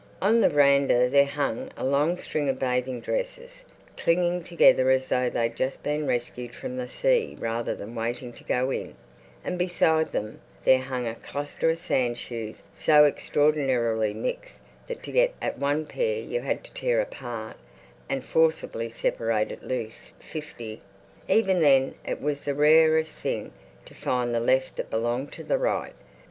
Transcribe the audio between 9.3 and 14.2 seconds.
and beside them there hung a cluster of sandshoes so extraordinarily